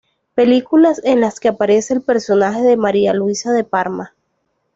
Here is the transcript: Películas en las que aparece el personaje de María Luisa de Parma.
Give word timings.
Películas 0.33 0.99
en 1.03 1.21
las 1.21 1.39
que 1.39 1.47
aparece 1.47 1.93
el 1.93 2.01
personaje 2.01 2.61
de 2.63 2.75
María 2.75 3.13
Luisa 3.13 3.51
de 3.53 3.63
Parma. 3.63 4.15